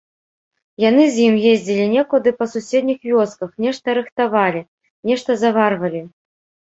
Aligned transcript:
Яны 0.83 1.03
з 1.17 1.25
ім 1.31 1.35
ездзілі 1.49 1.83
некуды 1.95 2.29
па 2.39 2.45
суседніх 2.53 2.99
вёсках, 3.09 3.49
нешта 3.65 3.87
рыхтавалі, 3.99 4.61
нешта 5.11 5.37
заварвалі. 5.43 6.01